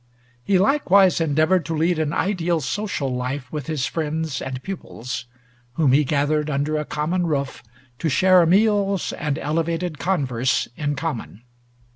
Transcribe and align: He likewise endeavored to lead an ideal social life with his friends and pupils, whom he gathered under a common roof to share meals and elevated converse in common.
He 0.43 0.57
likewise 0.57 1.21
endeavored 1.21 1.63
to 1.67 1.75
lead 1.75 1.99
an 1.99 2.11
ideal 2.11 2.59
social 2.59 3.15
life 3.15 3.51
with 3.51 3.67
his 3.67 3.85
friends 3.85 4.41
and 4.41 4.63
pupils, 4.63 5.25
whom 5.73 5.91
he 5.91 6.03
gathered 6.03 6.49
under 6.49 6.75
a 6.75 6.85
common 6.85 7.27
roof 7.27 7.61
to 7.99 8.09
share 8.09 8.43
meals 8.47 9.13
and 9.13 9.37
elevated 9.37 9.99
converse 9.99 10.67
in 10.75 10.95
common. 10.95 11.43